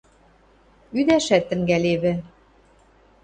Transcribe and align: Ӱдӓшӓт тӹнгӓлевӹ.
Ӱдӓшӓт 0.99 1.43
тӹнгӓлевӹ. 1.49 2.13